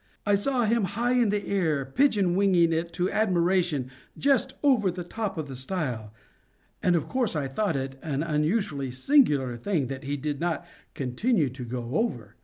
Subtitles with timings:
[0.25, 5.03] I saw him high in the air, pigeon winging it to admiration just over the
[5.03, 6.11] top of the stile;
[6.81, 11.49] and of course I thought it an unusually singular thing that he did not continue
[11.49, 12.35] to go over.